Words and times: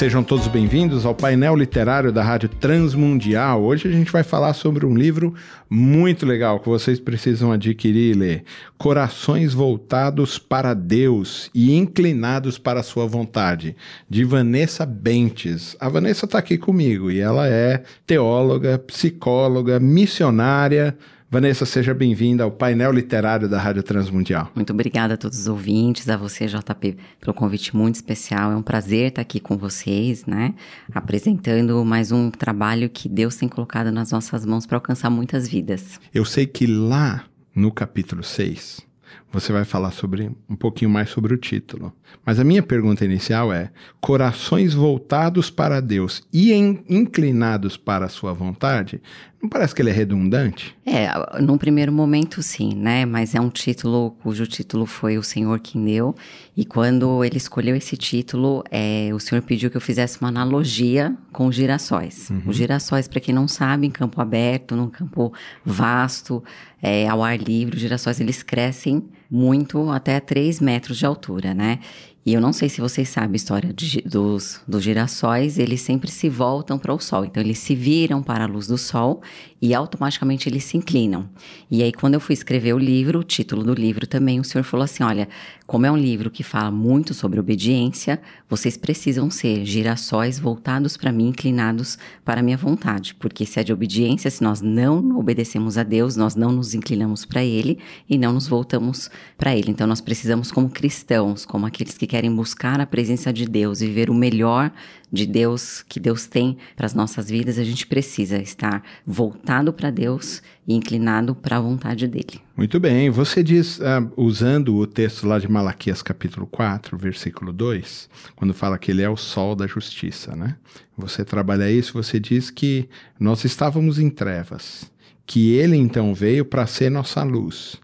Sejam 0.00 0.24
todos 0.24 0.48
bem-vindos 0.48 1.04
ao 1.04 1.14
painel 1.14 1.54
literário 1.54 2.10
da 2.10 2.22
Rádio 2.22 2.48
Transmundial. 2.48 3.62
Hoje 3.62 3.86
a 3.86 3.92
gente 3.92 4.10
vai 4.10 4.22
falar 4.22 4.54
sobre 4.54 4.86
um 4.86 4.96
livro 4.96 5.34
muito 5.68 6.24
legal 6.24 6.58
que 6.58 6.70
vocês 6.70 6.98
precisam 6.98 7.52
adquirir 7.52 8.14
e 8.14 8.18
ler: 8.18 8.44
Corações 8.78 9.52
Voltados 9.52 10.38
para 10.38 10.72
Deus 10.72 11.50
e 11.54 11.76
Inclinados 11.76 12.56
para 12.56 12.80
a 12.80 12.82
Sua 12.82 13.06
Vontade, 13.06 13.76
de 14.08 14.24
Vanessa 14.24 14.86
Bentes. 14.86 15.76
A 15.78 15.90
Vanessa 15.90 16.24
está 16.24 16.38
aqui 16.38 16.56
comigo 16.56 17.10
e 17.10 17.20
ela 17.20 17.46
é 17.46 17.82
teóloga, 18.06 18.78
psicóloga, 18.78 19.78
missionária 19.78 20.96
Vanessa, 21.32 21.64
seja 21.64 21.94
bem-vinda 21.94 22.42
ao 22.42 22.50
painel 22.50 22.90
literário 22.90 23.48
da 23.48 23.56
Rádio 23.56 23.84
Transmundial. 23.84 24.50
Muito 24.52 24.72
obrigada 24.72 25.14
a 25.14 25.16
todos 25.16 25.38
os 25.38 25.46
ouvintes, 25.46 26.08
a 26.08 26.16
você, 26.16 26.48
JP, 26.48 26.96
pelo 27.20 27.32
convite 27.32 27.76
muito 27.76 27.94
especial. 27.94 28.50
É 28.50 28.56
um 28.56 28.62
prazer 28.62 29.10
estar 29.10 29.22
aqui 29.22 29.38
com 29.38 29.56
vocês, 29.56 30.26
né? 30.26 30.52
Apresentando 30.92 31.84
mais 31.84 32.10
um 32.10 32.32
trabalho 32.32 32.90
que 32.90 33.08
Deus 33.08 33.36
tem 33.36 33.48
colocado 33.48 33.92
nas 33.92 34.10
nossas 34.10 34.44
mãos 34.44 34.66
para 34.66 34.78
alcançar 34.78 35.08
muitas 35.08 35.46
vidas. 35.46 36.00
Eu 36.12 36.24
sei 36.24 36.48
que 36.48 36.66
lá 36.66 37.24
no 37.54 37.70
capítulo 37.70 38.24
6, 38.24 38.84
você 39.32 39.52
vai 39.52 39.64
falar 39.64 39.92
sobre 39.92 40.32
um 40.48 40.56
pouquinho 40.56 40.90
mais 40.90 41.10
sobre 41.10 41.32
o 41.32 41.38
título. 41.38 41.92
Mas 42.26 42.40
a 42.40 42.44
minha 42.44 42.62
pergunta 42.62 43.04
inicial 43.04 43.52
é: 43.52 43.70
corações 44.00 44.74
voltados 44.74 45.48
para 45.48 45.80
Deus 45.80 46.22
e 46.32 46.52
inclinados 46.52 47.76
para 47.76 48.06
a 48.06 48.08
sua 48.08 48.32
vontade? 48.32 49.00
Não 49.42 49.48
parece 49.48 49.74
que 49.74 49.80
ele 49.80 49.88
é 49.88 49.92
redundante? 49.92 50.76
É, 50.84 51.08
num 51.40 51.56
primeiro 51.56 51.90
momento 51.90 52.42
sim, 52.42 52.74
né? 52.74 53.06
Mas 53.06 53.34
é 53.34 53.40
um 53.40 53.48
título 53.48 54.10
cujo 54.22 54.46
título 54.46 54.84
foi 54.84 55.16
o 55.16 55.22
Senhor 55.22 55.60
quem 55.60 55.82
deu. 55.82 56.14
E 56.54 56.62
quando 56.64 57.24
ele 57.24 57.38
escolheu 57.38 57.74
esse 57.74 57.96
título, 57.96 58.62
é, 58.70 59.08
o 59.14 59.18
Senhor 59.18 59.40
pediu 59.40 59.70
que 59.70 59.78
eu 59.78 59.80
fizesse 59.80 60.20
uma 60.20 60.28
analogia 60.28 61.16
com 61.32 61.46
os 61.46 61.54
girassóis. 61.54 62.28
Uhum. 62.28 62.42
Os 62.46 62.56
girassóis, 62.56 63.08
para 63.08 63.18
quem 63.18 63.34
não 63.34 63.48
sabe, 63.48 63.86
em 63.86 63.90
campo 63.90 64.20
aberto, 64.20 64.76
num 64.76 64.90
campo 64.90 65.32
vasto, 65.64 66.44
é, 66.82 67.08
ao 67.08 67.24
ar 67.24 67.38
livre, 67.38 67.76
os 67.76 67.80
girassóis 67.80 68.20
eles 68.20 68.42
crescem 68.42 69.02
muito 69.30 69.88
até 69.90 70.20
3 70.20 70.60
metros 70.60 70.98
de 70.98 71.06
altura, 71.06 71.54
né? 71.54 71.78
E 72.24 72.34
eu 72.34 72.40
não 72.40 72.52
sei 72.52 72.68
se 72.68 72.82
vocês 72.82 73.08
sabem 73.08 73.32
a 73.32 73.36
história 73.36 73.72
de, 73.72 74.02
dos, 74.02 74.60
dos 74.68 74.82
girassóis, 74.82 75.58
eles 75.58 75.80
sempre 75.80 76.10
se 76.10 76.28
voltam 76.28 76.78
para 76.78 76.92
o 76.92 77.00
sol. 77.00 77.24
Então, 77.24 77.42
eles 77.42 77.58
se 77.58 77.74
viram 77.74 78.22
para 78.22 78.44
a 78.44 78.46
luz 78.46 78.66
do 78.66 78.76
sol 78.76 79.22
e 79.62 79.74
automaticamente 79.74 80.46
eles 80.46 80.64
se 80.64 80.76
inclinam. 80.76 81.30
E 81.70 81.82
aí, 81.82 81.92
quando 81.92 82.14
eu 82.14 82.20
fui 82.20 82.34
escrever 82.34 82.74
o 82.74 82.78
livro, 82.78 83.20
o 83.20 83.24
título 83.24 83.62
do 83.62 83.72
livro 83.72 84.06
também, 84.06 84.38
o 84.38 84.44
senhor 84.44 84.64
falou 84.64 84.84
assim: 84.84 85.02
olha, 85.02 85.28
como 85.66 85.86
é 85.86 85.90
um 85.90 85.96
livro 85.96 86.30
que 86.30 86.42
fala 86.42 86.70
muito 86.70 87.14
sobre 87.14 87.40
obediência, 87.40 88.20
vocês 88.48 88.76
precisam 88.76 89.30
ser 89.30 89.64
girassóis 89.64 90.38
voltados 90.38 90.98
para 90.98 91.12
mim, 91.12 91.28
inclinados 91.28 91.96
para 92.22 92.40
a 92.40 92.42
minha 92.42 92.56
vontade. 92.56 93.14
Porque 93.14 93.46
se 93.46 93.60
é 93.60 93.64
de 93.64 93.72
obediência, 93.72 94.30
se 94.30 94.42
nós 94.42 94.60
não 94.60 95.18
obedecemos 95.18 95.78
a 95.78 95.82
Deus, 95.82 96.16
nós 96.16 96.34
não 96.34 96.52
nos 96.52 96.74
inclinamos 96.74 97.24
para 97.24 97.42
Ele 97.42 97.78
e 98.08 98.18
não 98.18 98.32
nos 98.34 98.46
voltamos 98.46 99.10
para 99.38 99.56
Ele. 99.56 99.70
Então, 99.70 99.86
nós 99.86 100.02
precisamos, 100.02 100.52
como 100.52 100.68
cristãos, 100.68 101.46
como 101.46 101.64
aqueles 101.64 101.96
que 101.96 102.06
querem 102.10 102.34
buscar 102.34 102.80
a 102.80 102.86
presença 102.86 103.32
de 103.32 103.46
Deus 103.46 103.80
e 103.80 103.86
viver 103.86 104.10
o 104.10 104.14
melhor 104.14 104.72
de 105.12 105.24
Deus 105.24 105.84
que 105.88 106.00
Deus 106.00 106.26
tem 106.26 106.58
para 106.74 106.84
as 106.84 106.92
nossas 106.92 107.30
vidas, 107.30 107.56
a 107.56 107.62
gente 107.62 107.86
precisa 107.86 108.42
estar 108.42 108.82
voltado 109.06 109.72
para 109.72 109.92
Deus 109.92 110.42
e 110.66 110.74
inclinado 110.74 111.36
para 111.36 111.58
a 111.58 111.60
vontade 111.60 112.08
dele. 112.08 112.40
Muito 112.56 112.80
bem, 112.80 113.10
você 113.10 113.44
diz, 113.44 113.78
uh, 113.78 114.10
usando 114.16 114.74
o 114.74 114.88
texto 114.88 115.24
lá 115.24 115.38
de 115.38 115.48
Malaquias 115.48 116.02
capítulo 116.02 116.48
4, 116.48 116.98
versículo 116.98 117.52
2, 117.52 118.10
quando 118.34 118.52
fala 118.52 118.76
que 118.76 118.90
ele 118.90 119.02
é 119.02 119.08
o 119.08 119.16
sol 119.16 119.54
da 119.54 119.68
justiça, 119.68 120.34
né? 120.34 120.56
Você 120.98 121.24
trabalha 121.24 121.70
isso, 121.70 121.92
você 121.92 122.18
diz 122.18 122.50
que 122.50 122.88
nós 123.20 123.44
estávamos 123.44 124.00
em 124.00 124.10
trevas, 124.10 124.90
que 125.24 125.52
ele 125.52 125.76
então 125.76 126.12
veio 126.12 126.44
para 126.44 126.66
ser 126.66 126.90
nossa 126.90 127.22
luz. 127.22 127.76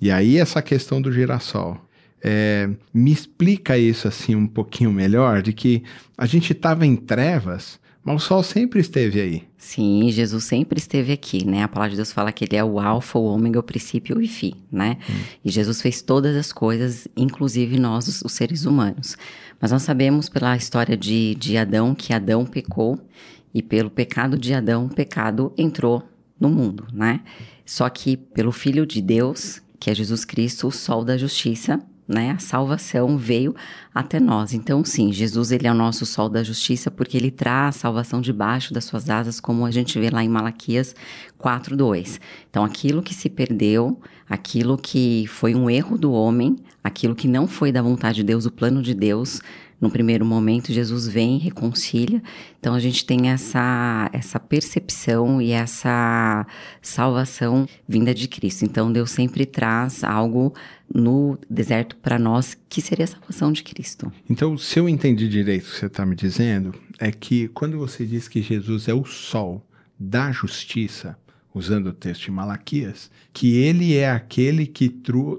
E 0.00 0.10
aí 0.10 0.38
essa 0.38 0.62
questão 0.62 1.02
do 1.02 1.12
girassol. 1.12 1.85
É, 2.28 2.68
me 2.92 3.12
explica 3.12 3.78
isso 3.78 4.08
assim 4.08 4.34
um 4.34 4.48
pouquinho 4.48 4.90
melhor, 4.92 5.40
de 5.42 5.52
que 5.52 5.84
a 6.18 6.26
gente 6.26 6.52
estava 6.52 6.84
em 6.84 6.96
trevas, 6.96 7.78
mas 8.02 8.16
o 8.16 8.26
sol 8.26 8.42
sempre 8.42 8.80
esteve 8.80 9.20
aí. 9.20 9.44
Sim, 9.56 10.10
Jesus 10.10 10.42
sempre 10.42 10.76
esteve 10.76 11.12
aqui, 11.12 11.46
né? 11.46 11.62
A 11.62 11.68
palavra 11.68 11.90
de 11.90 11.96
Deus 11.96 12.12
fala 12.12 12.32
que 12.32 12.44
ele 12.44 12.56
é 12.56 12.64
o 12.64 12.80
alfa, 12.80 13.16
o 13.16 13.24
ômega, 13.24 13.60
o 13.60 13.62
princípio 13.62 14.20
e 14.20 14.24
o 14.24 14.28
fim, 14.28 14.54
né? 14.72 14.98
Hum. 15.08 15.14
E 15.44 15.52
Jesus 15.52 15.80
fez 15.80 16.02
todas 16.02 16.34
as 16.34 16.52
coisas, 16.52 17.06
inclusive 17.16 17.78
nós, 17.78 18.08
os, 18.08 18.22
os, 18.22 18.32
seres 18.32 18.64
humanos. 18.64 19.16
Mas 19.60 19.70
nós 19.70 19.82
sabemos 19.82 20.28
pela 20.28 20.56
história 20.56 20.96
de, 20.96 21.36
de 21.36 21.56
Adão 21.56 21.94
que 21.94 22.12
Adão 22.12 22.44
pecou 22.44 22.98
e 23.54 23.62
pelo 23.62 23.88
pecado 23.88 24.36
de 24.36 24.52
Adão, 24.52 24.86
o 24.86 24.94
pecado 24.94 25.52
entrou 25.56 26.02
no 26.40 26.48
mundo, 26.48 26.88
né? 26.92 27.20
Só 27.64 27.88
que 27.88 28.16
pelo 28.16 28.50
Filho 28.50 28.84
de 28.84 29.00
Deus, 29.00 29.62
que 29.78 29.90
é 29.90 29.94
Jesus 29.94 30.24
Cristo, 30.24 30.66
o 30.66 30.72
sol 30.72 31.04
da 31.04 31.16
justiça, 31.16 31.80
né? 32.08 32.32
A 32.32 32.38
salvação 32.38 33.16
veio 33.16 33.54
até 33.94 34.20
nós. 34.20 34.52
Então, 34.52 34.84
sim, 34.84 35.12
Jesus 35.12 35.50
ele 35.50 35.66
é 35.66 35.70
o 35.70 35.74
nosso 35.74 36.06
sol 36.06 36.28
da 36.28 36.42
justiça 36.42 36.90
porque 36.90 37.16
ele 37.16 37.30
traz 37.30 37.76
a 37.76 37.78
salvação 37.78 38.20
debaixo 38.20 38.72
das 38.72 38.84
suas 38.84 39.10
asas, 39.10 39.40
como 39.40 39.64
a 39.64 39.70
gente 39.70 39.98
vê 39.98 40.10
lá 40.10 40.22
em 40.22 40.28
Malaquias 40.28 40.94
4:2. 41.38 42.20
Então, 42.48 42.64
aquilo 42.64 43.02
que 43.02 43.14
se 43.14 43.28
perdeu, 43.28 44.00
aquilo 44.28 44.76
que 44.76 45.26
foi 45.28 45.54
um 45.54 45.68
erro 45.68 45.98
do 45.98 46.12
homem, 46.12 46.56
aquilo 46.82 47.14
que 47.14 47.28
não 47.28 47.46
foi 47.46 47.72
da 47.72 47.82
vontade 47.82 48.16
de 48.16 48.24
Deus, 48.24 48.46
o 48.46 48.50
plano 48.50 48.82
de 48.82 48.94
Deus, 48.94 49.40
no 49.80 49.90
primeiro 49.90 50.24
momento, 50.24 50.72
Jesus 50.72 51.06
vem 51.06 51.38
reconcilia. 51.38 52.22
Então 52.58 52.74
a 52.74 52.80
gente 52.80 53.04
tem 53.04 53.30
essa, 53.30 54.08
essa 54.12 54.40
percepção 54.40 55.40
e 55.40 55.50
essa 55.52 56.46
salvação 56.80 57.68
vinda 57.86 58.14
de 58.14 58.26
Cristo. 58.26 58.64
Então 58.64 58.90
Deus 58.90 59.10
sempre 59.10 59.44
traz 59.44 60.02
algo 60.02 60.54
no 60.92 61.38
deserto 61.48 61.96
para 61.96 62.18
nós 62.18 62.56
que 62.68 62.80
seria 62.80 63.04
a 63.04 63.08
salvação 63.08 63.52
de 63.52 63.62
Cristo. 63.62 64.10
Então, 64.30 64.56
se 64.56 64.78
eu 64.78 64.88
entendi 64.88 65.28
direito 65.28 65.66
o 65.66 65.70
que 65.70 65.78
você 65.78 65.86
está 65.86 66.06
me 66.06 66.14
dizendo, 66.14 66.74
é 66.98 67.10
que 67.10 67.48
quando 67.48 67.78
você 67.78 68.06
diz 68.06 68.28
que 68.28 68.40
Jesus 68.40 68.88
é 68.88 68.94
o 68.94 69.04
sol 69.04 69.66
da 69.98 70.30
justiça, 70.30 71.18
usando 71.56 71.86
o 71.86 71.92
texto 71.92 72.24
de 72.24 72.30
Malaquias, 72.30 73.10
que 73.32 73.56
ele 73.56 73.96
é 73.96 74.10
aquele 74.10 74.66
que 74.66 74.90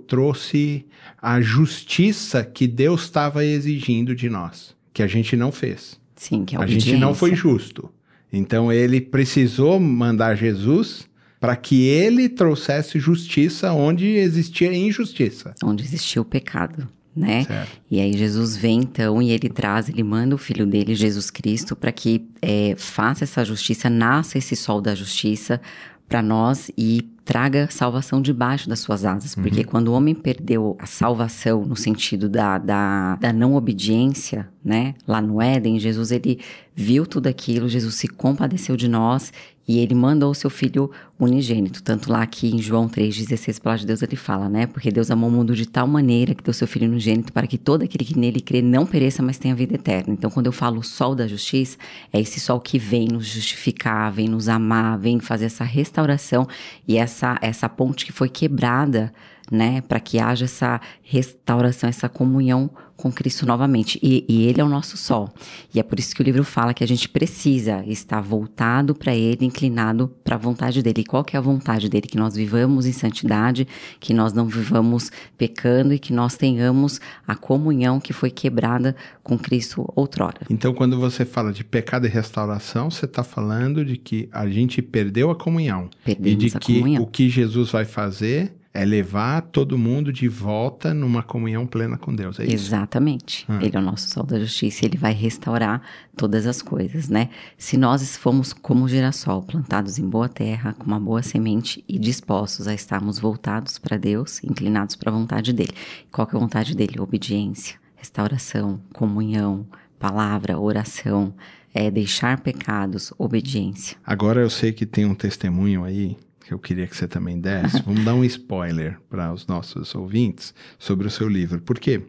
trouxe 0.08 0.84
a 1.22 1.40
justiça 1.40 2.44
que 2.44 2.66
Deus 2.66 3.04
estava 3.04 3.46
exigindo 3.46 4.16
de 4.16 4.28
nós, 4.28 4.76
que 4.92 5.04
a 5.04 5.08
gente 5.08 5.36
não 5.36 5.52
fez. 5.52 6.00
Sim, 6.16 6.44
que 6.44 6.56
é 6.56 6.60
a, 6.60 6.64
a 6.64 6.68
gente 6.68 6.98
não 6.98 7.14
foi 7.14 7.36
justo. 7.36 7.92
Então 8.34 8.74
ele 8.74 9.00
precisou 9.00 9.80
mandar 9.80 10.36
Jesus 10.36 11.08
para 11.40 11.56
que 11.56 11.86
ele 11.86 12.28
trouxesse 12.28 13.00
justiça 13.00 13.72
onde 13.72 14.08
existia 14.08 14.76
injustiça. 14.76 15.54
Onde 15.64 15.84
existia 15.84 16.20
o 16.20 16.26
pecado. 16.26 16.90
Né? 17.16 17.46
E 17.90 18.00
aí 18.00 18.16
Jesus 18.16 18.56
vem 18.56 18.80
então 18.80 19.20
e 19.22 19.32
ele 19.32 19.50
traz, 19.50 19.90
ele 19.90 20.04
manda 20.04 20.36
o 20.36 20.38
filho 20.38 20.68
dele, 20.68 20.94
Jesus 20.94 21.32
Cristo, 21.32 21.76
para 21.76 21.92
que 21.92 22.28
é, 22.42 22.76
faça 22.78 23.24
essa 23.24 23.44
justiça, 23.44 23.90
nasça 23.90 24.38
esse 24.38 24.56
sol 24.56 24.80
da 24.80 24.94
justiça, 24.94 25.60
para 26.08 26.22
nós 26.22 26.72
e 26.78 27.02
traga 27.26 27.68
salvação 27.70 28.22
debaixo 28.22 28.70
das 28.70 28.80
suas 28.80 29.04
asas. 29.04 29.36
Porque 29.36 29.60
uhum. 29.60 29.68
quando 29.68 29.88
o 29.90 29.94
homem 29.94 30.16
perdeu 30.16 30.78
a 30.80 30.86
salvação 30.86 31.66
no 31.66 31.76
sentido 31.76 32.30
da, 32.30 32.58
da, 32.58 33.16
da, 33.18 33.34
não 33.34 33.56
obediência, 33.56 34.48
né? 34.64 34.96
Lá 35.06 35.22
no 35.22 35.42
Éden, 35.42 35.78
Jesus 35.78 36.12
ele 36.12 36.40
viu 36.74 37.06
tudo 37.06 37.28
aquilo, 37.28 37.68
Jesus 37.68 37.96
se 37.96 38.08
compadeceu 38.08 38.78
de 38.78 38.88
nós 38.88 39.34
e 39.68 39.80
ele 39.80 39.94
mandou 39.94 40.32
o 40.32 40.36
seu 40.36 40.50
filho 40.50 40.90
unigênito. 41.20 41.84
Tanto 41.84 42.12
lá 42.12 42.26
que 42.26 42.48
em 42.48 42.60
João 42.60 42.88
3,16, 42.88 43.60
palavra 43.62 43.82
de 43.82 43.88
Deus, 43.88 44.02
ele 44.02 44.16
fala, 44.16 44.48
né? 44.48 44.66
Porque 44.66 44.90
Deus 44.90 45.12
amou 45.12 45.30
o 45.30 45.32
mundo 45.32 45.54
de 45.54 45.68
tal 45.68 45.86
maneira 45.86 46.34
que 46.34 46.44
deu 46.44 46.54
seu 46.54 46.68
filho 46.68 46.88
unigênito 46.88 47.34
para 47.34 47.46
que 47.46 47.58
todo 47.58 47.84
aquele 47.84 48.06
que 48.06 48.18
nele 48.18 48.40
crê 48.40 48.62
não 48.62 48.86
pereça, 48.86 49.22
mas 49.22 49.38
tenha 49.38 49.54
vida 49.54 49.76
eterna. 49.76 50.14
Então, 50.14 50.30
quando 50.30 50.46
eu 50.46 50.54
falo 50.54 50.82
sol 50.82 51.14
da 51.14 51.28
justiça, 51.28 51.78
é 52.14 52.22
esse 52.22 52.40
sol 52.40 52.60
que 52.62 52.80
vem 52.80 53.08
nos 53.08 53.26
justificar, 53.26 54.12
vem 54.12 54.30
nos 54.30 54.48
amar, 54.48 54.98
vem 54.98 55.20
fazer 55.20 55.46
essa 55.46 55.66
restauração 55.66 56.48
e 56.88 56.98
essa, 56.98 57.38
essa 57.42 57.68
ponte 57.68 58.06
que 58.06 58.12
foi 58.14 58.30
quebrada 58.30 59.12
né? 59.52 59.82
Para 59.82 60.00
que 60.00 60.20
haja 60.20 60.46
essa 60.46 60.82
restauração, 61.04 61.90
essa 61.90 62.10
comunhão 62.10 62.70
com 62.98 63.12
Cristo 63.12 63.46
novamente. 63.46 64.00
E, 64.02 64.26
e, 64.28 64.46
Ele 64.48 64.60
é 64.60 64.64
o 64.64 64.68
nosso 64.68 64.98
sol. 64.98 65.30
E 65.74 65.80
é 65.80 65.84
por 65.84 66.00
isso 66.00 66.16
que 66.16 66.22
o 66.22 66.26
livro 66.26 66.44
fala 66.44 66.74
que 66.74 66.84
a 66.84 66.88
gente 66.88 67.08
precisa 67.08 67.84
estar 67.86 68.20
voltado 68.20 68.96
para 68.96 69.16
Ele, 69.16 69.46
inclinado 69.46 70.12
para 70.24 70.36
a 70.36 70.40
vontade 70.40 70.82
dele. 70.82 71.02
E 71.02 71.06
qual 71.06 71.24
que 71.24 71.36
é 71.36 71.40
a 71.40 71.42
vontade 71.42 71.88
dele? 71.88 72.08
Que 72.08 72.18
nós 72.18 72.36
vivamos 72.36 72.88
em 72.88 72.92
santidade, 72.92 73.68
que 74.00 74.14
nós 74.14 74.34
não 74.34 74.48
vivamos 74.48 75.12
pecando 75.38 75.94
e 75.94 76.00
que 76.00 76.12
nós 76.12 76.36
tenhamos 76.36 77.00
a 77.26 77.36
comunhão 77.36 78.00
que 78.00 78.12
foi 78.12 78.32
quebrada 78.32 78.96
com 79.24 79.38
Cristo 79.38 79.88
outrora. 79.96 80.40
Então, 80.50 80.74
quando 80.74 81.00
você 81.00 81.24
fala 81.24 81.54
de 81.54 81.64
pecado 81.64 82.08
e 82.08 82.10
restauração, 82.10 82.90
você 82.90 83.06
está 83.06 83.24
falando 83.24 83.86
de 83.86 83.96
que 83.96 84.28
a 84.32 84.50
gente 84.50 84.82
perdeu 84.82 85.30
a 85.30 85.36
comunhão. 85.36 85.90
Perdemos 86.04 86.44
e 86.44 86.48
de 86.48 86.60
que 86.60 86.80
comunhão. 86.80 87.04
o 87.04 87.06
que 87.06 87.30
Jesus 87.30 87.70
vai 87.70 87.86
fazer 87.86 88.57
é 88.74 88.86
levar 88.86 89.42
todo 89.42 89.78
mundo 89.78 90.14
de 90.14 90.28
volta 90.28 90.94
numa 90.94 91.24
comunhão 91.24 91.66
plena 91.66 91.98
com 91.98 92.14
Deus, 92.14 92.40
é 92.40 92.46
isso? 92.46 92.54
Exatamente. 92.54 93.46
Hum. 93.50 93.60
Ele 93.62 93.76
é 93.76 93.80
o 93.80 93.82
nosso 93.82 94.10
sol 94.10 94.24
da 94.24 94.40
justiça, 94.40 94.86
ele 94.86 94.98
vai 94.98 95.14
restaurar 95.14 95.82
todas 96.16 96.46
as 96.46 96.62
coisas, 96.62 97.10
né? 97.10 97.30
Se 97.58 97.78
nós 97.78 98.16
fomos 98.18 98.54
como 98.54 98.88
girassol, 98.88 99.42
plantados 99.42 99.98
em 99.98 100.08
boa 100.08 100.30
terra, 100.30 100.74
com 100.74 100.86
uma 100.86 101.00
boa 101.00 101.22
semente 101.22 101.84
e 101.88 101.98
dispostos 101.98 102.68
a 102.68 102.74
estarmos 102.74 103.20
voltados 103.20 103.78
para 103.80 103.98
Deus, 103.98 104.44
inclinados 104.44 104.96
para 104.96 105.12
a 105.12 105.14
vontade 105.14 105.54
dele. 105.54 105.74
Qual 106.12 106.28
que 106.28 106.36
é 106.36 106.38
a 106.38 106.42
vontade 106.42 106.76
dele? 106.76 107.00
Obediência, 107.00 107.80
restauração, 107.96 108.80
comunhão, 108.94 109.66
palavra, 110.00 110.60
oração, 110.60 111.34
é 111.74 111.92
deixar 111.92 112.40
pecados, 112.40 113.14
obediência. 113.18 113.98
Agora 114.06 114.42
eu 114.42 114.50
sei 114.50 114.72
que 114.72 114.86
tem 114.86 115.06
um 115.06 115.14
testemunho 115.14 115.84
aí 115.84 116.18
que 116.48 116.54
eu 116.54 116.60
queria 116.60 116.88
que 116.88 116.96
você 116.96 117.08
também 117.08 117.38
desse. 117.38 117.82
Vamos 117.84 118.06
dar 118.06 118.16
um 118.16 118.24
spoiler 118.24 118.98
para 119.10 119.34
os 119.34 119.46
nossos 119.48 119.94
ouvintes 119.94 120.54
sobre 120.80 121.06
o 121.06 121.10
seu 121.10 121.28
livro. 121.28 121.60
Porque 121.60 122.04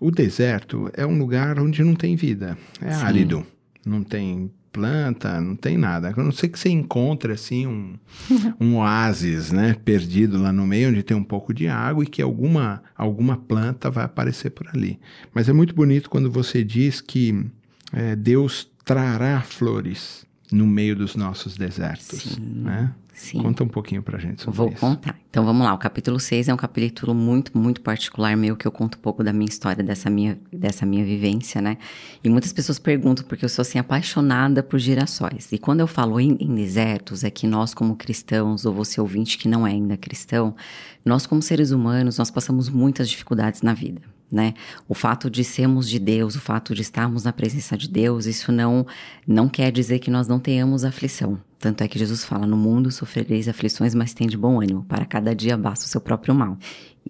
o 0.00 0.12
deserto 0.12 0.88
é 0.94 1.04
um 1.04 1.18
lugar 1.18 1.58
onde 1.58 1.82
não 1.82 1.96
tem 1.96 2.14
vida. 2.14 2.56
É 2.80 2.92
Sim. 2.92 3.04
árido. 3.04 3.46
Não 3.84 4.04
tem 4.04 4.48
planta, 4.70 5.40
não 5.40 5.56
tem 5.56 5.76
nada. 5.76 6.14
A 6.16 6.22
não 6.22 6.30
ser 6.30 6.48
que 6.48 6.58
você 6.58 6.68
encontre 6.68 7.32
assim 7.32 7.66
um, 7.66 7.94
um 8.60 8.76
oásis, 8.76 9.50
né, 9.50 9.74
perdido 9.84 10.40
lá 10.40 10.52
no 10.52 10.64
meio 10.64 10.90
onde 10.90 11.02
tem 11.02 11.16
um 11.16 11.24
pouco 11.24 11.52
de 11.52 11.66
água 11.66 12.04
e 12.04 12.06
que 12.06 12.22
alguma 12.22 12.80
alguma 12.96 13.36
planta 13.36 13.90
vai 13.90 14.04
aparecer 14.04 14.50
por 14.50 14.68
ali. 14.72 15.00
Mas 15.34 15.48
é 15.48 15.52
muito 15.52 15.74
bonito 15.74 16.08
quando 16.08 16.30
você 16.30 16.62
diz 16.62 17.00
que 17.00 17.44
é, 17.92 18.14
Deus 18.14 18.70
trará 18.84 19.40
flores 19.40 20.24
no 20.52 20.66
meio 20.66 20.96
dos 20.96 21.14
nossos 21.16 21.56
desertos, 21.56 22.22
Sim. 22.22 22.40
né? 22.40 22.92
Sim. 23.12 23.42
Conta 23.42 23.62
um 23.62 23.68
pouquinho 23.68 24.02
pra 24.02 24.18
gente 24.18 24.40
sobre 24.40 24.56
Vou 24.56 24.68
isso. 24.70 24.80
contar. 24.80 25.14
Então 25.28 25.44
vamos 25.44 25.66
lá, 25.66 25.74
o 25.74 25.78
capítulo 25.78 26.18
6 26.18 26.48
é 26.48 26.54
um 26.54 26.56
capítulo 26.56 27.14
muito, 27.14 27.56
muito 27.56 27.82
particular 27.82 28.34
meu, 28.34 28.56
que 28.56 28.66
eu 28.66 28.72
conto 28.72 28.96
um 28.96 29.00
pouco 29.00 29.22
da 29.22 29.30
minha 29.30 29.48
história, 29.48 29.84
dessa 29.84 30.08
minha, 30.08 30.38
dessa 30.50 30.86
minha 30.86 31.04
vivência, 31.04 31.60
né? 31.60 31.76
E 32.24 32.30
muitas 32.30 32.50
pessoas 32.50 32.78
perguntam, 32.78 33.24
porque 33.26 33.44
eu 33.44 33.48
sou 33.50 33.60
assim, 33.60 33.78
apaixonada 33.78 34.62
por 34.62 34.78
girassóis. 34.78 35.52
E 35.52 35.58
quando 35.58 35.80
eu 35.80 35.86
falo 35.86 36.18
em, 36.18 36.36
em 36.40 36.54
desertos, 36.54 37.22
é 37.22 37.30
que 37.30 37.46
nós, 37.46 37.74
como 37.74 37.94
cristãos, 37.94 38.64
ou 38.64 38.72
você 38.72 38.98
ouvinte 39.00 39.36
que 39.36 39.48
não 39.48 39.66
é 39.66 39.72
ainda 39.72 39.98
cristão, 39.98 40.56
nós, 41.04 41.26
como 41.26 41.42
seres 41.42 41.72
humanos, 41.72 42.16
nós 42.16 42.30
passamos 42.30 42.70
muitas 42.70 43.08
dificuldades 43.08 43.60
na 43.60 43.74
vida. 43.74 44.00
Né? 44.32 44.54
O 44.88 44.94
fato 44.94 45.28
de 45.28 45.42
sermos 45.42 45.88
de 45.88 45.98
Deus, 45.98 46.36
o 46.36 46.40
fato 46.40 46.74
de 46.74 46.82
estarmos 46.82 47.24
na 47.24 47.32
presença 47.32 47.76
de 47.76 47.88
Deus, 47.88 48.26
isso 48.26 48.52
não 48.52 48.86
não 49.26 49.48
quer 49.48 49.72
dizer 49.72 49.98
que 49.98 50.10
nós 50.10 50.28
não 50.28 50.38
tenhamos 50.38 50.84
aflição. 50.84 51.38
Tanto 51.58 51.82
é 51.82 51.88
que 51.88 51.98
Jesus 51.98 52.24
fala: 52.24 52.46
No 52.46 52.56
mundo 52.56 52.90
sofrereis 52.90 53.48
aflições, 53.48 53.94
mas 53.94 54.14
tem 54.14 54.26
de 54.26 54.36
bom 54.36 54.60
ânimo. 54.60 54.84
Para 54.84 55.04
cada 55.04 55.34
dia 55.34 55.56
basta 55.56 55.84
o 55.84 55.88
seu 55.88 56.00
próprio 56.00 56.34
mal. 56.34 56.56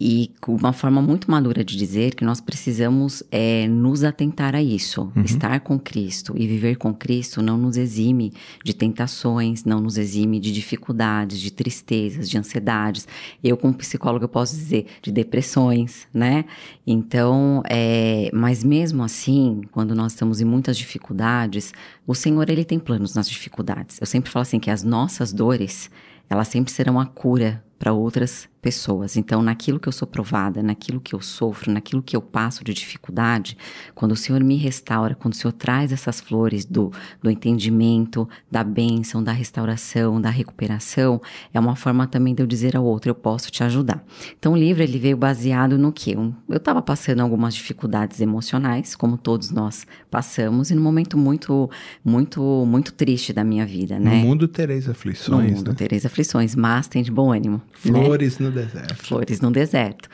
E 0.00 0.32
uma 0.48 0.72
forma 0.72 1.02
muito 1.02 1.30
madura 1.30 1.62
de 1.62 1.76
dizer 1.76 2.14
que 2.14 2.24
nós 2.24 2.40
precisamos 2.40 3.22
é, 3.30 3.68
nos 3.68 4.02
atentar 4.02 4.54
a 4.54 4.62
isso. 4.62 5.12
Estar 5.24 5.60
com 5.60 5.78
Cristo 5.78 6.32
e 6.36 6.46
viver 6.46 6.76
com 6.76 6.94
Cristo 6.94 7.42
não 7.42 7.58
nos 7.58 7.76
exime 7.76 8.32
de 8.64 8.72
tentações, 8.72 9.64
não 9.64 9.78
nos 9.78 9.98
exime 9.98 10.40
de 10.40 10.52
dificuldades, 10.52 11.38
de 11.38 11.50
tristezas, 11.50 12.30
de 12.30 12.38
ansiedades. 12.38 13.06
Eu, 13.44 13.58
como 13.58 13.74
psicóloga, 13.74 14.26
posso 14.26 14.56
dizer 14.56 14.86
de 15.02 15.12
depressões, 15.12 16.08
né? 16.14 16.46
Então, 16.86 17.62
é, 17.68 18.30
mas 18.32 18.64
mesmo 18.64 19.02
assim, 19.02 19.60
quando 19.70 19.94
nós 19.94 20.12
estamos 20.12 20.40
em 20.40 20.46
muitas 20.46 20.78
dificuldades, 20.78 21.74
o 22.06 22.14
Senhor, 22.14 22.48
Ele 22.48 22.64
tem 22.64 22.78
planos 22.78 23.14
nas 23.14 23.28
dificuldades. 23.28 24.00
Eu 24.00 24.06
sempre 24.06 24.30
falo 24.30 24.42
assim 24.42 24.58
que 24.58 24.70
as 24.70 24.82
nossas 24.82 25.30
dores, 25.30 25.90
elas 26.30 26.48
sempre 26.48 26.72
serão 26.72 26.98
a 26.98 27.04
cura 27.04 27.62
para 27.78 27.92
outras 27.92 28.48
pessoas. 28.60 29.16
Então, 29.16 29.42
naquilo 29.42 29.80
que 29.80 29.88
eu 29.88 29.92
sou 29.92 30.06
provada, 30.06 30.62
naquilo 30.62 31.00
que 31.00 31.14
eu 31.14 31.20
sofro, 31.20 31.72
naquilo 31.72 32.02
que 32.02 32.16
eu 32.16 32.20
passo 32.20 32.62
de 32.62 32.74
dificuldade, 32.74 33.56
quando 33.94 34.12
o 34.12 34.16
Senhor 34.16 34.42
me 34.44 34.56
restaura, 34.56 35.14
quando 35.14 35.34
o 35.34 35.36
Senhor 35.36 35.52
traz 35.52 35.92
essas 35.92 36.20
flores 36.20 36.64
do, 36.64 36.92
do 37.22 37.30
entendimento, 37.30 38.28
da 38.50 38.62
bênção, 38.62 39.22
da 39.22 39.32
restauração, 39.32 40.20
da 40.20 40.30
recuperação, 40.30 41.20
é 41.52 41.58
uma 41.60 41.74
forma 41.76 42.06
também 42.06 42.34
de 42.34 42.42
eu 42.42 42.46
dizer 42.46 42.76
ao 42.76 42.84
outro, 42.84 43.10
eu 43.10 43.14
posso 43.14 43.50
te 43.50 43.62
ajudar. 43.64 44.04
Então, 44.38 44.52
o 44.52 44.56
livro 44.56 44.82
ele 44.82 44.98
veio 44.98 45.16
baseado 45.16 45.78
no 45.78 45.92
que? 45.92 46.12
Eu 46.12 46.34
estava 46.56 46.82
passando 46.82 47.20
algumas 47.20 47.54
dificuldades 47.54 48.20
emocionais, 48.20 48.94
como 48.94 49.16
todos 49.16 49.50
nós 49.50 49.86
passamos, 50.10 50.70
e 50.70 50.74
num 50.74 50.82
momento 50.82 51.16
muito, 51.16 51.70
muito, 52.04 52.42
muito 52.66 52.92
triste 52.92 53.32
da 53.32 53.44
minha 53.44 53.64
vida, 53.64 53.98
No 53.98 54.04
né? 54.06 54.22
mundo 54.22 54.46
tereis 54.48 54.86
No 54.86 54.92
aflições, 54.92 55.52
mundo 55.58 55.68
né? 55.68 55.74
tereis 55.74 56.04
aflições, 56.04 56.54
mas 56.54 56.88
tem 56.88 57.02
de 57.02 57.10
bom 57.10 57.32
ânimo. 57.32 57.60
né? 57.84 58.02
Flores 58.04 58.38
no 58.50 58.56
deserto. 58.56 58.94
flores 58.96 59.40
no 59.40 59.50
deserto. 59.50 60.08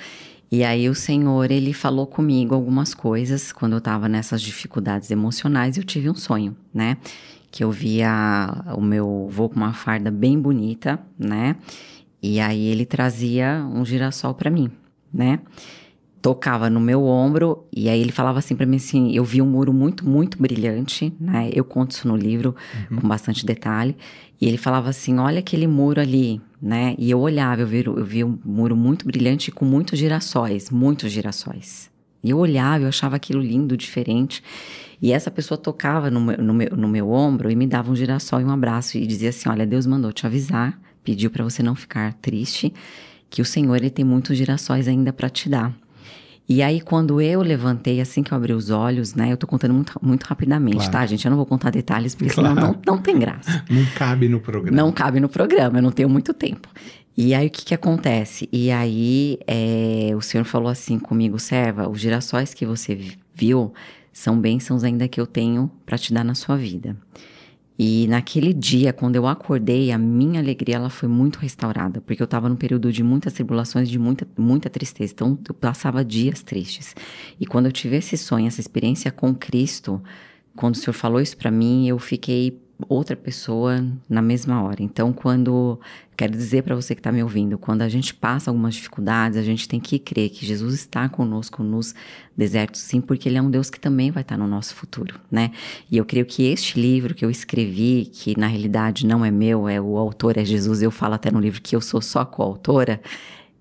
E 0.51 0.63
aí 0.63 0.89
o 0.89 0.95
Senhor, 0.95 1.51
ele 1.51 1.73
falou 1.73 2.07
comigo 2.07 2.55
algumas 2.55 2.95
coisas 2.95 3.51
quando 3.51 3.73
eu 3.73 3.81
tava 3.81 4.09
nessas 4.09 4.41
dificuldades 4.41 5.11
emocionais, 5.11 5.77
eu 5.77 5.83
tive 5.85 6.09
um 6.09 6.15
sonho, 6.15 6.57
né? 6.73 6.97
Que 7.51 7.65
eu 7.65 7.71
via 7.71 8.63
o 8.77 8.81
meu 8.81 9.29
voo 9.31 9.49
com 9.49 9.57
uma 9.57 9.73
farda 9.73 10.11
bem 10.11 10.39
bonita, 10.39 11.01
né? 11.19 11.57
E 12.23 12.39
aí 12.39 12.67
ele 12.67 12.87
trazia 12.87 13.67
um 13.73 13.85
girassol 13.85 14.35
para 14.35 14.51
mim, 14.51 14.71
né? 15.13 15.41
Tocava 16.23 16.71
no 16.71 16.81
meu 16.81 17.05
ombro 17.05 17.67
e 17.75 17.89
aí 17.89 18.01
ele 18.01 18.13
falava 18.13 18.39
assim 18.39 18.55
para 18.57 18.67
mim 18.67 18.77
assim, 18.77 19.13
eu 19.13 19.25
vi 19.25 19.43
um 19.43 19.47
muro 19.47 19.73
muito, 19.73 20.09
muito 20.09 20.41
brilhante, 20.41 21.13
né? 21.21 21.51
Eu 21.53 21.65
conto 21.65 21.93
isso 21.93 22.07
no 22.07 22.17
livro 22.17 22.55
com 22.89 23.07
bastante 23.07 23.45
detalhe. 23.45 23.97
E 24.41 24.47
ele 24.47 24.59
falava 24.59 24.91
assim, 24.91 25.19
olha 25.19 25.41
aquele 25.41 25.67
muro 25.67 26.01
ali, 26.01 26.41
né? 26.61 26.95
E 26.99 27.11
eu 27.11 27.21
olhava, 27.21 27.63
eu 27.63 27.67
vi, 27.67 27.85
eu 27.85 28.05
vi 28.05 28.25
um 28.25 28.39
muro 28.45 28.77
muito 28.77 29.07
brilhante 29.07 29.51
com 29.51 29.65
muitos 29.65 29.99
girassóis, 29.99 30.71
muitos 30.71 31.13
girassóis. 31.13 31.91
E 32.23 32.31
eu 32.31 32.39
olhava, 32.39 32.85
eu 32.85 32.89
achava 32.89 33.17
aquilo 33.17 33.41
lindo, 33.41 33.77
diferente. 33.77 34.43
E 35.01 35.13
essa 35.13 35.31
pessoa 35.31 35.59
tocava 35.59 36.11
no 36.11 36.21
meu, 36.21 36.39
no 36.39 36.55
meu, 36.55 36.77
no 36.77 36.89
meu 36.89 37.11
ombro 37.11 37.51
e 37.51 37.57
me 37.57 37.67
dava 37.67 37.91
um 37.91 37.97
girassol 37.97 38.41
e 38.41 38.45
um 38.45 38.51
abraço 38.51 38.97
e 38.97 39.07
dizia 39.07 39.29
assim: 39.29 39.49
Olha, 39.49 39.67
Deus 39.67 39.87
mandou 39.87 40.13
te 40.13 40.27
avisar, 40.27 40.81
pediu 41.05 41.31
para 41.31 41.45
você 41.45 41.63
não 41.63 41.75
ficar 41.75 42.15
triste, 42.15 42.73
que 43.29 43.43
o 43.43 43.45
Senhor 43.45 43.77
ele 43.77 43.91
tem 43.91 44.05
muitos 44.05 44.37
girassóis 44.37 44.89
ainda 44.89 45.13
para 45.13 45.29
te 45.29 45.49
dar. 45.49 45.77
E 46.49 46.63
aí, 46.63 46.81
quando 46.81 47.21
eu 47.21 47.43
levantei, 47.43 48.01
assim 48.01 48.23
que 48.23 48.33
eu 48.33 48.37
abri 48.37 48.53
os 48.53 48.71
olhos, 48.71 49.15
né? 49.15 49.33
Eu 49.33 49.37
tô 49.37 49.47
contando 49.49 49.75
muito, 49.75 49.99
muito 50.01 50.23
rapidamente, 50.25 50.77
Claro. 50.77 50.93
tá, 50.93 51.07
gente? 51.07 51.25
Eu 51.25 51.31
não 51.31 51.37
vou 51.37 51.47
contar 51.47 51.71
detalhes, 51.71 52.15
porque 52.15 52.33
senão 52.33 52.55
Claro. 52.55 52.77
não, 52.87 52.95
não 52.95 53.03
tem 53.03 53.19
graça. 53.19 53.65
Não 53.69 53.85
cabe 53.97 54.29
no 54.29 54.39
programa. 54.41 54.77
Não 54.77 54.93
cabe 54.93 55.19
no 55.19 55.29
programa, 55.29 55.79
eu 55.79 55.83
não 55.83 55.91
tenho 55.91 56.09
muito 56.09 56.33
tempo. 56.33 56.69
E 57.17 57.35
aí, 57.35 57.49
o 57.49 57.51
que 57.51 57.65
que 57.65 57.75
acontece? 57.75 58.49
E 58.53 58.71
aí, 58.71 59.39
é, 59.47 60.13
o 60.17 60.21
senhor 60.21 60.45
falou 60.45 60.69
assim 60.69 60.99
comigo, 60.99 61.39
serva, 61.39 61.89
os 61.89 61.99
girassóis 62.01 62.55
que 62.55 62.65
você 62.65 62.95
vi- 62.95 63.19
viu 63.35 63.73
são 64.13 64.39
bênçãos 64.41 64.85
ainda 64.85 65.09
que 65.09 65.21
eu 65.21 65.27
tenho 65.27 65.71
para 65.85 65.99
te 65.99 66.13
dar 66.15 66.25
na 66.25 66.35
sua 66.35 66.57
vida. 66.57 66.97
E 67.79 68.07
naquele 68.09 68.55
dia, 68.55 68.93
quando 68.93 69.17
eu 69.17 69.27
acordei, 69.27 69.93
a 69.93 69.99
minha 69.99 70.41
alegria 70.41 70.77
ela 70.77 70.89
foi 70.89 71.09
muito 71.09 71.39
restaurada, 71.39 72.01
porque 72.01 72.23
eu 72.23 72.25
estava 72.25 72.49
num 72.49 72.57
período 72.57 72.91
de 72.91 73.03
muitas 73.03 73.35
tribulações, 73.35 73.89
de 73.89 73.99
muita, 73.99 74.27
muita 74.37 74.71
tristeza. 74.71 75.13
Então, 75.13 75.39
eu 75.47 75.55
passava 75.55 76.05
dias 76.05 76.43
tristes. 76.43 76.95
E 77.39 77.45
quando 77.45 77.67
eu 77.67 77.73
tive 77.73 77.97
esse 77.97 78.17
sonho, 78.17 78.47
essa 78.47 78.61
experiência 78.61 79.11
com 79.11 79.35
Cristo, 79.35 80.03
quando 80.55 80.75
o 80.75 80.79
Senhor 80.79 80.95
falou 80.95 81.21
isso 81.21 81.37
para 81.37 81.51
mim, 81.51 81.87
eu 81.87 81.99
fiquei 81.99 82.59
outra 82.89 83.17
pessoa 83.17 83.85
na 84.09 84.21
mesma 84.21 84.63
hora. 84.63 84.83
Então, 84.83 85.13
quando 85.13 85.81
quero 86.17 86.33
dizer 86.33 86.63
para 86.63 86.75
você 86.75 86.95
que 86.95 87.01
está 87.01 87.13
me 87.13 87.23
ouvindo, 87.23 87.59
quando 87.59 87.83
a 87.83 87.89
gente 87.89 88.15
passa 88.15 88.51
algumas 88.51 88.75
dificuldades, 88.75 89.39
a 89.39 89.43
gente 89.43 89.69
tem 89.69 89.79
que 89.79 89.99
crer 89.99 90.31
que 90.31 90.47
Jesus 90.47 90.75
está 90.75 91.09
conosco 91.09 91.63
nos 91.63 91.95
desertos, 92.37 92.81
sim, 92.81 93.01
porque 93.01 93.29
Ele 93.29 93.39
é 93.39 93.43
um 93.43 93.51
Deus 93.51 93.71
que 93.71 93.79
também 93.79 94.11
vai 94.11 94.23
estar 94.23 94.37
no 94.37 94.47
nosso 94.47 94.75
futuro, 94.75 95.19
né? 95.31 95.51
E 95.91 95.97
eu 95.97 96.05
creio 96.05 96.27
que 96.27 96.45
este 96.45 96.81
livro 96.81 97.15
que 97.15 97.25
eu 97.25 97.31
escrevi, 97.31 98.11
que 98.13 98.39
na 98.39 98.47
realidade 98.47 99.07
não 99.07 99.25
é 99.25 99.31
meu, 99.31 99.69
é 99.69 99.81
o 99.81 99.97
autor 99.97 100.37
é 100.37 100.45
Jesus, 100.45 100.83
eu 100.83 100.91
falo 100.91 101.15
até 101.15 101.31
no 101.31 101.41
livro 101.41 101.61
que 101.61 101.77
eu 101.77 101.81
sou 101.81 102.01
só 102.01 102.25
coautora, 102.25 103.01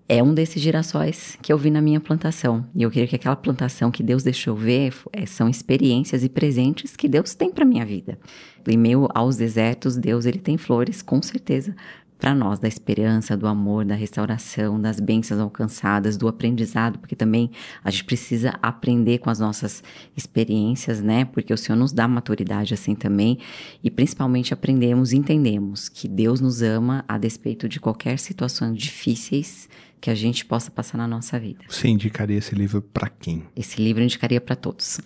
é 0.08 0.22
um 0.22 0.34
desses 0.34 0.62
girassóis 0.62 1.38
que 1.42 1.52
eu 1.52 1.58
vi 1.58 1.72
na 1.72 1.82
minha 1.82 2.00
plantação. 2.00 2.66
E 2.76 2.84
eu 2.84 2.92
creio 2.92 3.08
que 3.08 3.16
aquela 3.16 3.36
plantação 3.36 3.90
que 3.90 4.04
Deus 4.04 4.22
deixou 4.22 4.56
ver 4.56 4.94
é, 5.12 5.26
são 5.26 5.50
experiências 5.50 6.24
e 6.24 6.30
presentes 6.30 6.96
que 6.96 7.08
Deus 7.08 7.34
tem 7.34 7.52
para 7.52 7.66
minha 7.66 7.86
vida. 7.86 8.20
Em 8.68 8.78
meio 8.78 9.08
aos 9.14 9.36
desertos, 9.36 9.98
Deus 9.98 10.26
ele 10.26 10.40
tem 10.40 10.58
flores, 10.58 11.02
com 11.02 11.22
certeza, 11.22 11.76
para 12.20 12.34
nós 12.34 12.60
da 12.60 12.68
esperança, 12.68 13.36
do 13.36 13.46
amor, 13.46 13.84
da 13.84 13.96
restauração, 13.96 14.80
das 14.80 15.00
bênçãos 15.00 15.40
alcançadas, 15.40 16.16
do 16.18 16.28
aprendizado, 16.28 16.98
porque 16.98 17.16
também 17.16 17.52
a 17.84 17.92
gente 17.92 18.06
precisa 18.06 18.58
aprender 18.62 19.18
com 19.18 19.30
as 19.30 19.40
nossas 19.40 19.84
experiências, 20.16 21.02
né? 21.02 21.26
Porque 21.26 21.54
o 21.54 21.58
Senhor 21.58 21.78
nos 21.78 21.92
dá 21.92 22.08
maturidade 22.08 22.74
assim 22.74 22.96
também, 22.96 23.40
e 23.84 23.92
principalmente 23.92 24.54
aprendemos 24.54 25.12
e 25.12 25.18
entendemos 25.18 25.90
que 25.90 26.08
Deus 26.08 26.40
nos 26.40 26.62
ama 26.62 27.04
a 27.08 27.18
despeito 27.18 27.68
de 27.68 27.80
qualquer 27.80 28.18
situação 28.18 28.74
difíceis 28.74 29.68
que 30.06 30.12
a 30.12 30.14
gente 30.14 30.46
possa 30.46 30.70
passar 30.70 31.00
na 31.00 31.08
nossa 31.08 31.40
vida. 31.40 31.66
Você 31.68 31.88
indicaria 31.88 32.38
esse 32.38 32.54
livro 32.54 32.80
para 32.80 33.10
quem? 33.10 33.42
Esse 33.56 33.82
livro 33.82 34.04
eu 34.04 34.06
indicaria 34.06 34.40
para 34.40 34.56
todos. 34.56 35.02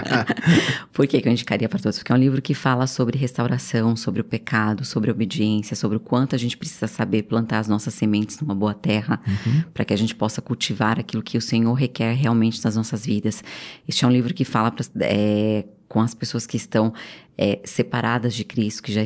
Por 0.94 1.06
que, 1.06 1.20
que 1.20 1.28
eu 1.28 1.30
indicaria 1.30 1.68
para 1.68 1.78
todos? 1.78 1.98
Porque 1.98 2.10
é 2.10 2.14
um 2.14 2.18
livro 2.18 2.40
que 2.40 2.54
fala 2.54 2.86
sobre 2.86 3.18
restauração, 3.18 3.94
sobre 3.94 4.22
o 4.22 4.24
pecado, 4.24 4.82
sobre 4.82 5.10
obediência, 5.10 5.76
sobre 5.76 5.98
o 5.98 6.00
quanto 6.00 6.34
a 6.34 6.38
gente 6.38 6.56
precisa 6.56 6.86
saber 6.86 7.24
plantar 7.24 7.58
as 7.58 7.68
nossas 7.68 7.92
sementes 7.92 8.40
numa 8.40 8.54
boa 8.54 8.72
terra, 8.72 9.20
uhum. 9.26 9.64
para 9.74 9.84
que 9.84 9.92
a 9.92 9.98
gente 9.98 10.14
possa 10.14 10.40
cultivar 10.40 10.98
aquilo 10.98 11.22
que 11.22 11.36
o 11.36 11.42
Senhor 11.42 11.74
requer 11.74 12.14
realmente 12.14 12.62
das 12.62 12.76
nossas 12.76 13.04
vidas. 13.04 13.44
Este 13.86 14.06
é 14.06 14.08
um 14.08 14.10
livro 14.10 14.32
que 14.32 14.46
fala 14.46 14.70
pra, 14.70 14.86
é, 15.00 15.66
com 15.86 16.00
as 16.00 16.14
pessoas 16.14 16.46
que 16.46 16.56
estão 16.56 16.94
é, 17.36 17.60
separadas 17.64 18.34
de 18.34 18.44
Cristo, 18.44 18.82
que 18.82 18.92
já 18.92 19.04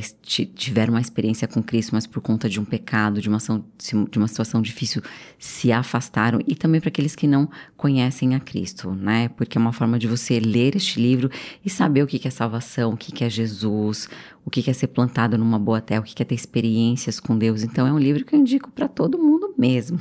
tiveram 0.54 0.94
uma 0.94 1.00
experiência 1.00 1.49
com 1.49 1.62
Cristo, 1.62 1.94
mas 1.94 2.06
por 2.06 2.20
conta 2.20 2.49
de 2.49 2.61
um 2.61 2.64
pecado, 2.64 3.20
de 3.20 3.28
uma, 3.28 3.38
de 3.38 4.18
uma 4.18 4.28
situação 4.28 4.61
difícil, 4.61 5.02
se 5.38 5.73
afastaram, 5.73 6.40
e 6.47 6.54
também 6.54 6.80
para 6.80 6.88
aqueles 6.88 7.14
que 7.14 7.26
não 7.26 7.49
conhecem 7.76 8.35
a 8.35 8.40
Cristo, 8.40 8.90
né? 8.92 9.28
Porque 9.30 9.56
é 9.56 9.61
uma 9.61 9.73
forma 9.73 9.99
de 9.99 10.06
você 10.06 10.38
ler 10.38 10.76
este 10.76 11.00
livro 11.00 11.30
e 11.64 11.70
saber 11.70 12.02
o 12.02 12.06
que 12.06 12.26
é 12.26 12.30
salvação, 12.30 12.92
o 12.92 12.97
que 12.97 13.25
é 13.25 13.30
Jesus, 13.30 14.08
o 14.44 14.50
que 14.50 14.68
é 14.68 14.73
ser 14.73 14.88
plantado 14.88 15.37
numa 15.37 15.58
boa 15.58 15.80
terra, 15.80 16.00
o 16.00 16.04
que 16.04 16.23
é 16.23 16.25
ter 16.25 16.35
experiências 16.35 17.20
com 17.20 17.37
Deus. 17.37 17.62
Então 17.62 17.87
é 17.87 17.92
um 17.92 17.99
livro 17.99 18.25
que 18.25 18.35
eu 18.35 18.40
indico 18.40 18.70
para 18.70 18.88
todo 18.88 19.18
mundo 19.18 19.54
mesmo. 19.58 19.99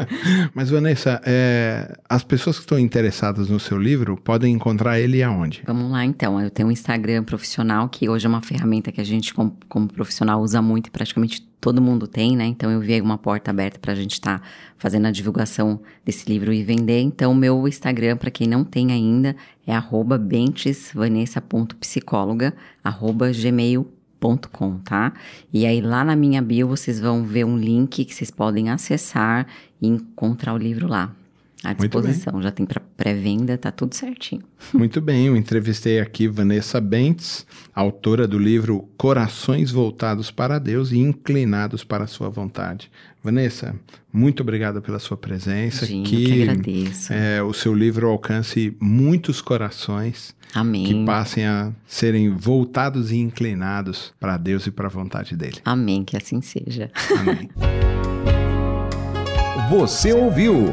mas, 0.54 0.68
Vanessa, 0.68 1.20
é, 1.24 1.96
as 2.08 2.22
pessoas 2.22 2.56
que 2.56 2.62
estão 2.62 2.78
interessadas 2.78 3.48
no 3.48 3.58
seu 3.58 3.78
livro 3.78 4.16
podem 4.16 4.52
encontrar 4.52 5.00
ele 5.00 5.22
aonde? 5.22 5.62
Vamos 5.66 5.90
lá, 5.90 6.04
então. 6.04 6.40
Eu 6.40 6.50
tenho 6.50 6.68
um 6.68 6.72
Instagram 6.72 7.24
profissional 7.24 7.65
profissional, 7.66 7.88
que 7.88 8.08
hoje 8.08 8.26
é 8.26 8.28
uma 8.28 8.40
ferramenta 8.40 8.92
que 8.92 9.00
a 9.00 9.04
gente, 9.04 9.34
como, 9.34 9.56
como 9.68 9.88
profissional, 9.88 10.40
usa 10.40 10.62
muito 10.62 10.86
e 10.86 10.90
praticamente 10.90 11.42
todo 11.60 11.82
mundo 11.82 12.06
tem, 12.06 12.36
né? 12.36 12.46
Então 12.46 12.70
eu 12.70 12.80
vi 12.80 13.00
uma 13.00 13.18
porta 13.18 13.50
aberta 13.50 13.80
para 13.80 13.90
a 13.92 13.96
gente 13.96 14.12
estar 14.12 14.38
tá 14.38 14.44
fazendo 14.78 15.06
a 15.06 15.10
divulgação 15.10 15.80
desse 16.04 16.30
livro 16.30 16.52
e 16.52 16.62
vender. 16.62 17.00
Então, 17.00 17.34
meu 17.34 17.66
Instagram, 17.66 18.16
para 18.16 18.30
quem 18.30 18.46
não 18.46 18.62
tem 18.64 18.92
ainda, 18.92 19.34
é 19.66 19.76
bentesvanessa.psicóloga, 20.18 22.54
gmail.com, 23.42 24.78
tá? 24.78 25.12
E 25.52 25.66
aí 25.66 25.80
lá 25.80 26.04
na 26.04 26.14
minha 26.14 26.40
bio 26.40 26.68
vocês 26.68 27.00
vão 27.00 27.24
ver 27.24 27.44
um 27.44 27.58
link 27.58 28.04
que 28.04 28.14
vocês 28.14 28.30
podem 28.30 28.70
acessar 28.70 29.48
e 29.82 29.88
encontrar 29.88 30.54
o 30.54 30.58
livro 30.58 30.86
lá 30.86 31.12
à 31.70 31.72
disposição. 31.72 32.40
Já 32.40 32.50
tem 32.50 32.64
para 32.64 32.80
pré-venda, 32.96 33.58
tá 33.58 33.70
tudo 33.70 33.94
certinho. 33.94 34.42
Muito 34.72 35.00
bem, 35.00 35.26
eu 35.26 35.36
entrevistei 35.36 36.00
aqui 36.00 36.28
Vanessa 36.28 36.80
Bentes, 36.80 37.46
autora 37.74 38.26
do 38.26 38.38
livro 38.38 38.88
Corações 38.96 39.70
Voltados 39.70 40.30
para 40.30 40.58
Deus 40.58 40.92
e 40.92 40.98
Inclinados 40.98 41.82
para 41.82 42.04
a 42.04 42.06
Sua 42.06 42.28
Vontade. 42.28 42.90
Vanessa, 43.22 43.74
muito 44.12 44.44
obrigada 44.44 44.80
pela 44.80 45.00
sua 45.00 45.16
presença. 45.16 45.84
Sim, 45.84 46.04
que, 46.04 46.22
eu 46.22 46.30
que 46.30 46.42
agradeço. 46.42 47.12
É, 47.12 47.42
o 47.42 47.52
seu 47.52 47.74
livro 47.74 48.08
alcance 48.08 48.76
muitos 48.80 49.42
corações. 49.42 50.34
Amém. 50.54 50.84
Que 50.84 51.04
passem 51.04 51.44
a 51.44 51.72
serem 51.86 52.30
voltados 52.30 53.10
e 53.10 53.16
inclinados 53.16 54.14
para 54.20 54.36
Deus 54.36 54.66
e 54.68 54.70
para 54.70 54.86
a 54.86 54.90
vontade 54.90 55.36
dele. 55.36 55.56
Amém, 55.64 56.04
que 56.04 56.16
assim 56.16 56.40
seja. 56.40 56.88
Amém. 57.18 57.50
Você 59.68 60.12
ouviu 60.12 60.72